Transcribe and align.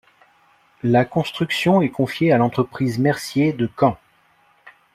La 0.81 1.05
construction 1.05 1.83
est 1.83 1.91
confiée 1.91 2.31
à 2.33 2.39
l'entreprise 2.39 2.97
Mercier 2.97 3.53
de 3.53 3.69
Caen. 3.79 3.97